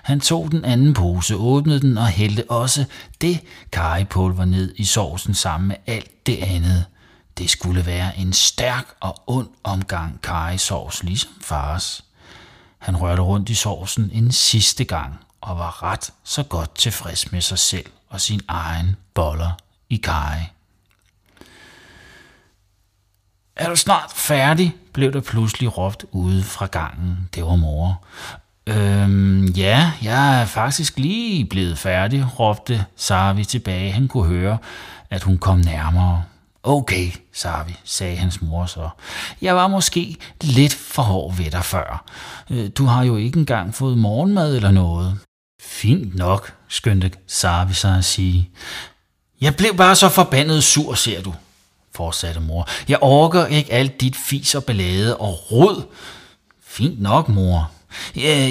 Han 0.03 0.21
tog 0.21 0.51
den 0.51 0.65
anden 0.65 0.95
pose, 0.95 1.37
åbnede 1.37 1.81
den 1.81 1.99
og 1.99 2.07
hældte 2.07 2.51
også 2.51 2.85
det 3.21 3.41
karipulver 3.73 4.45
ned 4.45 4.75
i 4.77 4.85
sovsen 4.85 5.35
sammen 5.35 5.69
med 5.69 5.77
alt 5.87 6.27
det 6.27 6.37
andet. 6.37 6.85
Det 7.39 7.51
skulle 7.51 7.87
være 7.87 8.19
en 8.19 8.33
stærk 8.33 8.87
og 9.01 9.23
ond 9.27 9.49
omgang 9.65 10.23
karisovs, 10.23 11.03
ligesom 11.03 11.33
fars. 11.41 12.05
Han 12.79 12.97
rørte 12.97 13.23
rundt 13.23 13.49
i 13.49 13.55
sovsen 13.55 14.11
en 14.13 14.33
sidste 14.33 14.85
gang 14.85 15.21
og 15.41 15.59
var 15.59 15.83
ret 15.83 16.11
så 16.25 16.43
godt 16.43 16.75
tilfreds 16.75 17.33
med 17.33 17.41
sig 17.41 17.59
selv 17.59 17.87
og 18.09 18.21
sin 18.21 18.41
egen 18.49 18.97
boller 19.15 19.53
i 19.89 19.97
kaj. 19.97 20.45
Er 23.61 23.69
du 23.69 23.77
snart 23.77 24.13
færdig? 24.15 24.75
blev 24.93 25.13
der 25.13 25.21
pludselig 25.21 25.79
råbt 25.79 26.05
ude 26.13 26.43
fra 26.43 26.67
gangen. 26.67 27.29
Det 27.35 27.45
var 27.45 27.57
mor. 27.57 28.05
Øhm, 28.67 29.45
ja, 29.47 29.93
jeg 30.03 30.41
er 30.41 30.45
faktisk 30.45 30.99
lige 30.99 31.45
blevet 31.45 31.79
færdig, 31.79 32.41
råbte 32.41 32.85
Sarvi 32.97 33.45
tilbage. 33.45 33.93
Han 33.93 34.09
kunne 34.09 34.29
høre, 34.29 34.59
at 35.11 35.23
hun 35.23 35.39
kom 35.39 35.59
nærmere. 35.59 36.25
Okay, 36.63 37.13
Sarvi, 37.33 37.77
sagde 37.85 38.17
hans 38.17 38.43
mor 38.43 38.67
så. 38.67 38.89
Jeg 39.43 39.57
var 39.57 39.69
måske 39.69 40.17
lidt 40.43 40.75
for 40.75 41.03
hård 41.03 41.35
ved 41.37 41.51
dig 41.51 41.65
før. 41.65 42.05
Øh, 42.51 42.71
du 42.79 42.85
har 42.85 43.05
jo 43.05 43.17
ikke 43.17 43.39
engang 43.39 43.75
fået 43.75 43.99
morgenmad 43.99 44.57
eller 44.57 44.71
noget. 44.71 45.19
Fint 45.63 46.15
nok, 46.15 46.55
skyndte 46.69 47.11
Sarvi 47.27 47.75
sig 47.75 47.97
at 47.97 48.05
sige. 48.05 48.51
Jeg 49.41 49.57
blev 49.57 49.77
bare 49.77 49.97
så 49.97 50.09
forbandet 50.09 50.65
sur, 50.65 50.95
ser 50.95 51.23
du, 51.23 51.35
fortsatte 51.97 52.41
mor. 52.41 52.69
Jeg 52.89 52.99
orker 53.01 53.47
ikke 53.47 53.73
alt 53.73 54.01
dit 54.01 54.17
fis 54.17 54.55
og 54.55 54.65
ballade 54.65 55.17
og 55.17 55.53
rod. 55.53 55.83
Fint 56.67 57.01
nok, 57.03 57.29
mor. 57.29 57.71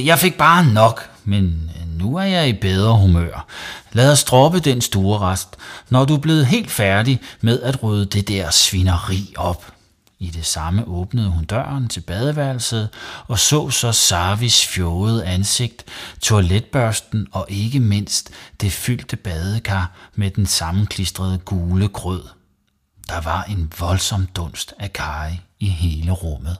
Jeg 0.05 0.19
fik 0.19 0.37
bare 0.37 0.65
nok, 0.65 1.09
men 1.23 1.71
øh, 1.75 1.97
nu 1.97 2.15
er 2.15 2.23
jeg 2.23 2.49
i 2.49 2.53
bedre 2.53 2.97
humør. 2.97 3.45
Lad 3.91 4.11
os 4.11 4.23
droppe 4.23 4.59
den 4.59 4.81
store 4.81 5.19
rest, 5.19 5.47
når 5.89 6.05
du 6.05 6.15
er 6.15 6.19
blevet 6.19 6.45
helt 6.45 6.71
færdig 6.71 7.19
med 7.41 7.61
at 7.61 7.83
rydde 7.83 8.05
det 8.05 8.27
der 8.27 8.51
svineri 8.51 9.33
op. 9.37 9.73
I 10.21 10.29
det 10.29 10.45
samme 10.45 10.87
åbnede 10.87 11.29
hun 11.29 11.43
døren 11.43 11.87
til 11.87 12.01
badeværelset 12.01 12.89
og 13.27 13.39
så 13.39 13.69
så 13.69 13.91
Sarvis 13.91 14.65
fjode 14.67 15.25
ansigt, 15.25 15.85
toiletbørsten 16.21 17.27
og 17.31 17.45
ikke 17.49 17.79
mindst 17.79 18.29
det 18.61 18.71
fyldte 18.71 19.15
badekar 19.15 19.91
med 20.15 20.31
den 20.31 20.45
sammenklistrede 20.45 21.37
gule 21.37 21.87
grød. 21.87 22.38
Der 23.09 23.21
var 23.21 23.43
en 23.43 23.73
voldsom 23.79 24.25
dunst 24.25 24.73
af 24.79 24.93
kaj 24.93 25.31
i 25.59 25.67
hele 25.67 26.11
rummet. 26.11 26.57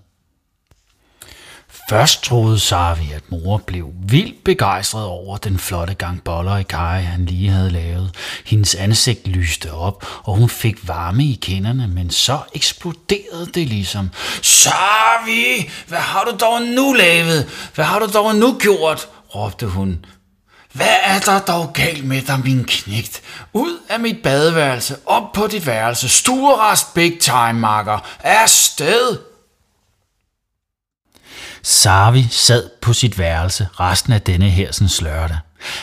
Først 1.90 2.24
troede 2.24 2.60
Sarvi, 2.60 3.12
at 3.12 3.32
mor 3.32 3.58
blev 3.58 3.92
vildt 4.00 4.44
begejstret 4.44 5.06
over 5.06 5.38
den 5.38 5.60
flotte 5.60 5.94
gang 5.94 6.24
boller 6.24 6.58
i 6.58 6.64
kaj, 6.64 7.02
han 7.02 7.26
lige 7.26 7.50
havde 7.50 7.70
lavet. 7.70 8.16
Hendes 8.46 8.76
ansigt 8.76 9.28
lyste 9.28 9.74
op, 9.74 10.06
og 10.24 10.36
hun 10.36 10.50
fik 10.50 10.88
varme 10.88 11.24
i 11.24 11.40
kinderne, 11.42 11.88
men 11.88 12.10
så 12.10 12.40
eksploderede 12.54 13.46
det 13.54 13.68
ligesom. 13.68 14.10
Sarvi, 14.42 15.70
hvad 15.88 16.00
har 16.00 16.24
du 16.24 16.38
dog 16.40 16.62
nu 16.62 16.94
lavet? 16.94 17.70
Hvad 17.76 17.86
har 17.86 18.00
du 18.00 18.08
dog 18.14 18.36
nu 18.36 18.58
gjort? 18.60 19.08
råbte 19.36 19.68
hun. 19.68 20.06
Hvad 20.74 20.96
er 21.04 21.20
der 21.20 21.40
dog 21.40 21.74
galt 21.74 22.06
med 22.06 22.22
dig, 22.22 22.40
min 22.40 22.64
knægt? 22.64 23.22
Ud 23.54 23.80
af 23.90 24.00
mit 24.00 24.18
badeværelse, 24.24 24.98
op 25.06 25.34
på 25.34 25.48
dit 25.48 25.66
værelse, 25.66 26.10
stuerest 26.10 26.94
big 26.94 27.20
time, 27.20 27.54
makker. 27.54 28.00
Afsted! 28.24 29.18
Sarvi 31.64 32.28
sad 32.32 32.70
på 32.82 32.94
sit 32.94 33.20
værelse 33.20 33.68
resten 33.80 34.14
af 34.14 34.22
denne 34.22 34.50
hersens 34.50 35.02
lørdag. 35.02 35.38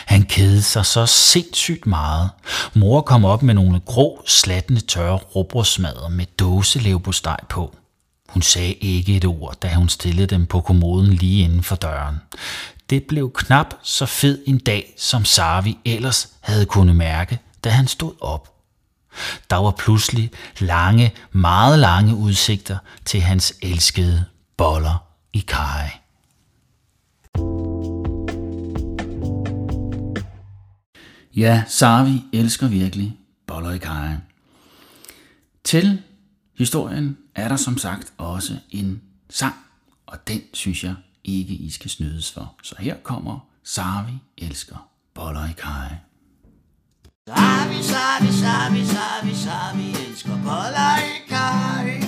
Han 0.05 0.23
kedede 0.23 0.61
sig 0.61 0.85
så 0.85 1.05
sindssygt 1.05 1.85
meget. 1.85 2.29
Mor 2.73 3.01
kom 3.01 3.25
op 3.25 3.43
med 3.43 3.53
nogle 3.53 3.79
grå, 3.79 4.23
slattende 4.25 4.81
tørre 4.81 5.17
råbrødsmadder 5.17 6.09
med 6.09 6.25
dåselevbosteg 6.39 7.37
på. 7.49 7.75
Hun 8.29 8.41
sagde 8.41 8.73
ikke 8.73 9.17
et 9.17 9.25
ord, 9.25 9.55
da 9.61 9.73
hun 9.73 9.89
stillede 9.89 10.27
dem 10.27 10.45
på 10.45 10.61
kommoden 10.61 11.13
lige 11.13 11.43
inden 11.43 11.63
for 11.63 11.75
døren. 11.75 12.15
Det 12.89 13.03
blev 13.03 13.31
knap 13.33 13.73
så 13.83 14.05
fed 14.05 14.43
en 14.47 14.59
dag, 14.59 14.93
som 14.97 15.25
Sarvi 15.25 15.77
ellers 15.85 16.33
havde 16.41 16.65
kunnet 16.65 16.95
mærke, 16.95 17.39
da 17.63 17.69
han 17.69 17.87
stod 17.87 18.13
op. 18.21 18.53
Der 19.49 19.55
var 19.55 19.71
pludselig 19.71 20.31
lange, 20.59 21.13
meget 21.31 21.79
lange 21.79 22.15
udsigter 22.15 22.77
til 23.05 23.21
hans 23.21 23.53
elskede 23.61 24.25
boller 24.57 25.07
i 25.33 25.39
kaj. 25.39 25.89
Ja, 31.35 31.63
Sarvi 31.67 32.23
elsker 32.33 32.67
virkelig 32.67 33.17
boller 33.47 33.71
i 33.71 33.77
kaj. 33.77 34.15
Til 35.63 36.01
historien 36.57 37.17
er 37.35 37.47
der 37.47 37.55
som 37.55 37.77
sagt 37.77 38.13
også 38.17 38.57
en 38.69 39.01
sang, 39.29 39.55
og 40.05 40.27
den 40.27 40.41
synes 40.53 40.83
jeg 40.83 40.95
ikke, 41.27 41.53
I 41.53 41.69
skal 41.69 41.89
snydes 41.89 42.31
for. 42.31 42.55
Så 42.63 42.75
her 42.79 42.95
kommer 43.03 43.39
Sarvi 43.63 44.13
elsker 44.37 44.89
boller 45.13 45.49
i 45.49 45.53
kaj. 45.57 45.95
Sarvi, 47.27 47.83
Sarvi, 47.83 48.31
Sarvi, 48.31 48.85
Sarvi, 48.85 49.35
Sarvi 49.35 49.89
elsker 50.07 50.37
boller 50.43 50.97
i 50.97 51.29
kaj. 51.29 52.06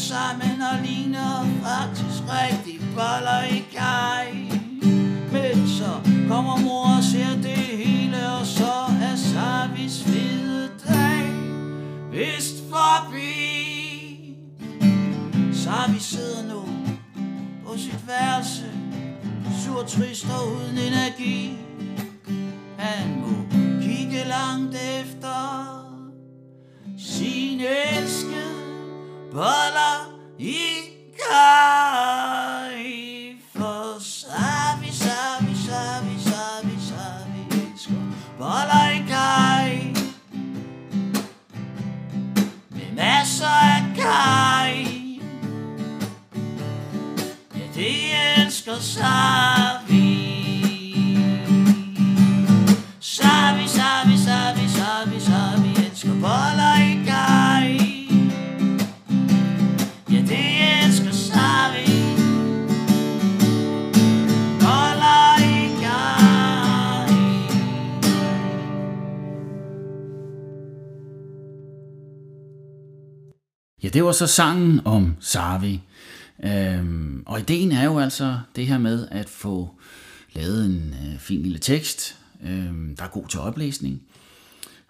Sammen 0.00 0.62
og 0.72 0.86
ligner 0.86 1.46
faktisk 1.62 2.22
rigtig 2.28 2.80
boller 2.94 3.42
i 3.42 3.64
kaj. 3.72 4.32
Men 5.32 5.68
så 5.68 6.10
kommer 6.28 6.56
mor 6.56 6.96
og 6.96 7.04
ser 7.04 7.34
det 7.42 7.64
hele, 7.84 8.32
og 8.40 8.46
så 8.46 8.72
er 9.02 9.16
Savis 9.16 10.02
fede 10.04 10.70
dag 10.88 11.32
vist 12.10 12.56
forbi. 12.70 14.36
Savi 15.52 15.98
sidder 15.98 16.54
nu 16.54 16.64
på 17.66 17.78
sit 17.78 18.08
værelse, 18.08 18.72
sur, 19.64 19.82
trist 19.82 20.26
og 20.40 20.48
uden 20.48 20.78
energi. 20.78 21.58
Han 22.78 23.20
må 23.20 23.46
kigge 23.82 24.24
langt 24.28 24.76
efter 25.00 25.36
sin 26.98 27.60
elskede 27.60 28.59
boller 29.32 30.18
i 30.38 30.58
kaj. 31.18 32.74
For 33.52 34.00
Sabi, 34.00 34.90
Sabi, 34.92 35.54
Sabi, 35.66 36.14
Sabi, 36.18 36.74
Sabi 36.88 37.40
elsker 37.62 37.94
boller 38.38 38.90
i 38.90 39.02
kaj. 39.08 39.70
Med 42.70 42.92
masser 42.96 43.46
af 43.46 43.82
kaj. 43.96 44.72
Ja, 47.54 47.64
det 47.74 47.96
elsker 48.38 48.78
sig. 48.80 49.49
Det 73.92 74.04
var 74.04 74.12
så 74.12 74.26
sangen 74.26 74.80
om 74.84 75.16
Sarvi. 75.20 75.80
Øhm, 76.44 77.22
og 77.26 77.40
ideen 77.40 77.72
er 77.72 77.84
jo 77.84 77.98
altså 77.98 78.38
det 78.56 78.66
her 78.66 78.78
med 78.78 79.08
at 79.10 79.28
få 79.28 79.70
lavet 80.32 80.64
en 80.64 80.94
øh, 81.06 81.18
fin 81.18 81.42
lille 81.42 81.58
tekst, 81.58 82.16
øh, 82.42 82.96
der 82.96 83.04
er 83.04 83.08
god 83.08 83.28
til 83.28 83.40
oplæsning. 83.40 84.02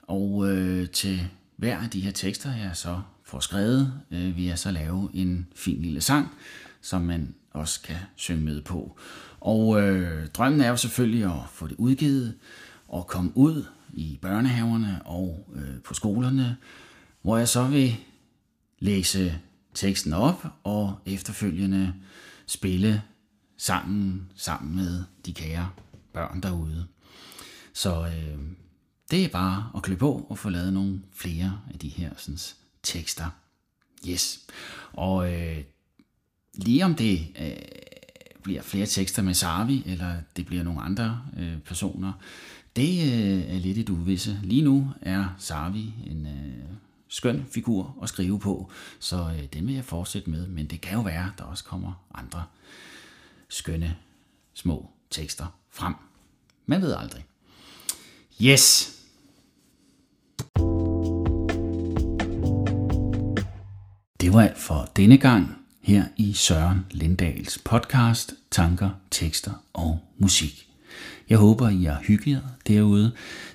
Og 0.02 0.50
øh, 0.50 0.88
til 0.88 1.20
hver 1.56 1.78
af 1.78 1.90
de 1.90 2.00
her 2.00 2.10
tekster, 2.10 2.56
jeg 2.56 2.70
så 2.74 3.00
får 3.24 3.40
skrevet, 3.40 3.92
øh, 4.10 4.36
vil 4.36 4.44
jeg 4.44 4.58
så 4.58 4.70
lave 4.70 5.10
en 5.14 5.46
fin 5.54 5.82
lille 5.82 6.00
sang, 6.00 6.28
som 6.82 7.02
man 7.02 7.34
også 7.50 7.80
kan 7.82 7.96
synge 8.16 8.44
med 8.44 8.62
på. 8.62 8.98
Og 9.40 9.80
øh, 9.80 10.28
drømmen 10.28 10.60
er 10.60 10.68
jo 10.68 10.76
selvfølgelig 10.76 11.24
at 11.24 11.40
få 11.52 11.66
det 11.66 11.76
udgivet 11.78 12.34
og 12.88 13.06
komme 13.06 13.32
ud 13.34 13.64
i 13.92 14.18
børnehaverne 14.22 15.00
og 15.04 15.48
øh, 15.54 15.82
på 15.84 15.94
skolerne, 15.94 16.56
hvor 17.22 17.38
jeg 17.38 17.48
så 17.48 17.64
vil 17.64 17.96
læse 18.80 19.38
teksten 19.74 20.12
op 20.12 20.46
og 20.64 20.98
efterfølgende 21.06 21.94
spille 22.46 23.02
sangen 23.56 24.32
sammen 24.34 24.76
med 24.76 25.04
de 25.26 25.32
kære 25.32 25.70
børn 26.12 26.40
derude. 26.40 26.86
Så 27.72 28.06
øh, 28.06 28.38
det 29.10 29.24
er 29.24 29.28
bare 29.28 29.70
at 29.76 29.82
klø 29.82 29.96
på 29.96 30.26
og 30.28 30.38
få 30.38 30.48
lavet 30.48 30.72
nogle 30.72 31.02
flere 31.12 31.60
af 31.72 31.78
de 31.78 31.88
her 31.88 32.10
sådan, 32.16 32.38
tekster. 32.82 33.30
Yes. 34.08 34.40
Og 34.92 35.34
øh, 35.34 35.58
lige 36.54 36.84
om 36.84 36.94
det 36.94 37.26
øh, 37.40 37.52
bliver 38.42 38.62
flere 38.62 38.86
tekster 38.86 39.22
med 39.22 39.34
Sarvi, 39.34 39.82
eller 39.86 40.16
det 40.36 40.46
bliver 40.46 40.62
nogle 40.62 40.80
andre 40.80 41.22
øh, 41.38 41.58
personer, 41.58 42.12
det 42.76 43.12
øh, 43.12 43.54
er 43.54 43.58
lidt 43.58 43.78
et 43.78 43.88
uvisse. 43.88 44.38
Lige 44.42 44.62
nu 44.62 44.90
er 45.00 45.34
Sarvi 45.38 45.94
en 46.06 46.26
øh, 46.26 46.64
skøn 47.10 47.46
figur 47.50 47.98
at 48.02 48.08
skrive 48.08 48.40
på, 48.40 48.70
så 48.98 49.16
øh, 49.16 49.44
den 49.52 49.66
vil 49.66 49.74
jeg 49.74 49.84
fortsætte 49.84 50.30
med, 50.30 50.46
men 50.46 50.66
det 50.66 50.80
kan 50.80 50.92
jo 50.92 51.00
være, 51.00 51.24
at 51.24 51.38
der 51.38 51.44
også 51.44 51.64
kommer 51.64 51.92
andre 52.14 52.44
skønne 53.48 53.96
små 54.54 54.90
tekster 55.10 55.46
frem. 55.70 55.94
Man 56.66 56.82
ved 56.82 56.94
aldrig. 56.94 57.24
Yes! 58.42 58.96
Det 64.20 64.32
var 64.32 64.42
alt 64.42 64.58
for 64.58 64.88
denne 64.96 65.18
gang 65.18 65.56
her 65.82 66.04
i 66.16 66.32
Søren 66.32 66.86
Lindals 66.90 67.58
podcast 67.58 68.34
Tanker, 68.50 68.90
Tekster 69.10 69.52
og 69.72 69.98
Musik. 70.18 70.69
Jeg 71.28 71.38
håber, 71.38 71.68
I 71.68 71.84
har 71.84 72.00
hygget 72.06 72.32
jer 72.32 72.40
derude. 72.66 73.12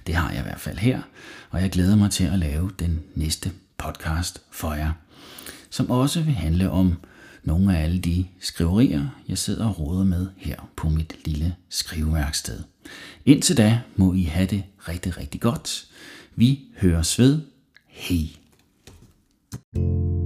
Det 0.07 0.15
har 0.15 0.31
jeg 0.31 0.39
i 0.39 0.43
hvert 0.43 0.59
fald 0.59 0.77
her, 0.77 1.01
og 1.49 1.61
jeg 1.61 1.69
glæder 1.69 1.95
mig 1.95 2.11
til 2.11 2.23
at 2.23 2.39
lave 2.39 2.71
den 2.79 3.03
næste 3.15 3.51
podcast 3.77 4.41
for 4.51 4.73
jer, 4.73 4.91
som 5.69 5.89
også 5.89 6.21
vil 6.21 6.33
handle 6.33 6.69
om 6.69 6.97
nogle 7.43 7.77
af 7.77 7.83
alle 7.83 7.99
de 7.99 8.25
skriverier, 8.39 9.07
jeg 9.27 9.37
sidder 9.37 9.67
og 9.67 9.79
råder 9.79 10.03
med 10.03 10.27
her 10.37 10.69
på 10.75 10.89
mit 10.89 11.15
lille 11.25 11.55
skriveværksted. 11.69 12.63
Indtil 13.25 13.57
da 13.57 13.81
må 13.95 14.13
I 14.13 14.23
have 14.23 14.47
det 14.47 14.63
rigtig, 14.87 15.17
rigtig 15.17 15.41
godt. 15.41 15.85
Vi 16.35 16.59
høres 16.77 17.19
ved. 17.19 17.41
Hej. 17.87 18.29
thank 19.73 19.85
you 19.85 20.24